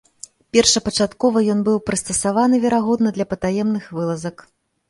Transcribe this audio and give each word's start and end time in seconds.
Першапачаткова 0.55 1.43
ён 1.55 1.59
быў 1.69 1.77
прыстасаваны, 1.89 2.55
верагодна, 2.65 3.09
для 3.19 3.25
патаемных 3.35 3.83
вылазак. 4.01 4.37